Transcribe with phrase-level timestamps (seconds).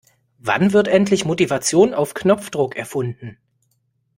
[0.39, 3.37] Wann wird endlich Motivation auf Knopfdruck erfunden?